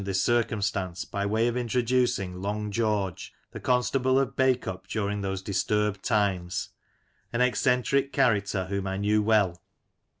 this 0.03 0.19
circumstance 0.23 1.05
by 1.05 1.27
way 1.27 1.47
of 1.47 1.55
introducing 1.55 2.41
"Long 2.41 2.71
George," 2.71 3.35
the 3.51 3.59
constable 3.59 4.17
of 4.17 4.35
Bacup 4.35 4.87
during 4.87 5.21
those 5.21 5.43
disturbed 5.43 6.01
times, 6.01 6.69
an 7.31 7.39
eccentric 7.41 8.11
character 8.11 8.65
whom 8.65 8.87
I 8.87 8.97
knew 8.97 9.21
well. 9.21 9.61